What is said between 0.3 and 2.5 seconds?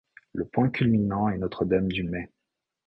Le point culminant est Notre-Dame-du-Mai.